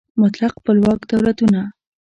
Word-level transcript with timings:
مطلق 0.21 0.51
خپلواک 0.61 1.01
دولتونه 1.09 1.61